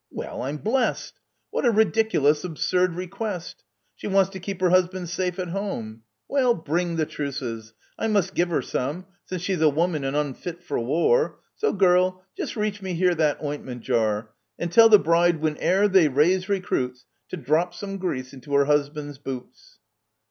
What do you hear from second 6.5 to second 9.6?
bring the truces— I must give her some, Since